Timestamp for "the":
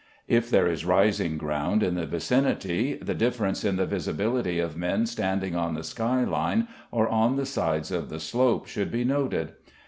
1.93-2.07, 2.95-3.13, 3.75-3.85, 5.75-5.83, 7.35-7.45, 8.09-8.19